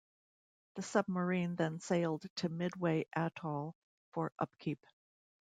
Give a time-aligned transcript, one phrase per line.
[0.77, 3.75] The submarine then sailed to Midway Atoll
[4.13, 4.83] for upkeep.